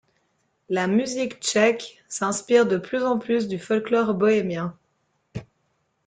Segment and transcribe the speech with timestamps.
[0.67, 4.75] La musique tchèque s'inspire de plus en plus du folklore bohémien.